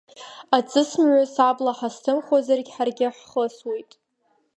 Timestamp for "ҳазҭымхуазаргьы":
1.77-2.71